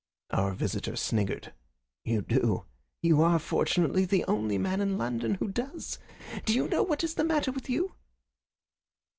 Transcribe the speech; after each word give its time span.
Our 0.31 0.53
visitor 0.53 0.95
sniggered. 0.95 1.53
"You 2.05 2.23
do. 2.23 2.65
You 3.03 3.21
are, 3.21 3.37
fortunately, 3.37 4.03
the 4.03 4.25
only 4.25 4.57
man 4.57 4.81
in 4.81 4.97
London 4.97 5.35
who 5.35 5.49
does. 5.49 5.99
Do 6.43 6.55
you 6.55 6.67
know 6.67 6.81
what 6.81 7.03
is 7.03 7.13
the 7.13 7.23
matter 7.23 7.51
with 7.51 7.69
you?" 7.69 7.93